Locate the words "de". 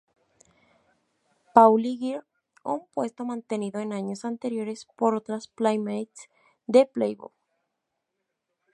6.65-6.87